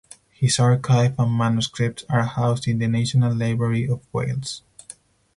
[0.31, 4.63] His archive and manuscripts are housed in the National Library of Wales.